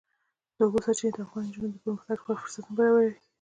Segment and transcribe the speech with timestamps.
[0.55, 3.11] د اوبو سرچینې د افغان نجونو د پرمختګ لپاره فرصتونه برابروي.